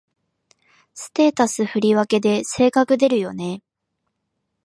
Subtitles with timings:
[0.95, 3.61] ステータス振り分けで性格出るよね